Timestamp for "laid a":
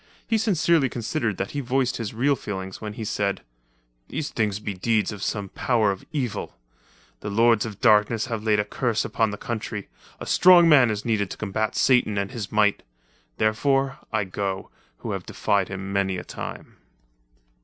8.43-8.65